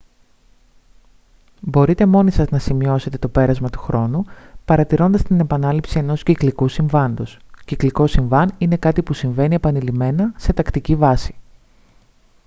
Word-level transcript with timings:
μπορείτε 1.61 2.05
μόνοι 2.05 2.31
σας 2.31 2.49
να 2.49 2.59
σημειώσετε 2.59 3.17
το 3.17 3.27
πέρασμα 3.27 3.69
του 3.69 3.79
χρόνου 3.79 4.23
παρατηρώντας 4.65 5.23
την 5.23 5.39
επανάληψη 5.39 5.97
ενός 5.99 6.23
κυκλικού 6.23 6.67
συμβάντος 6.67 7.39
κυκλικό 7.65 8.07
συμβάν 8.07 8.51
είναι 8.57 8.77
κάτι 8.77 9.03
που 9.03 9.13
συμβαίνει 9.13 9.55
επανειλημμένα 9.55 10.33
σε 10.37 10.53
τακτική 10.53 10.95
βάση 10.95 11.35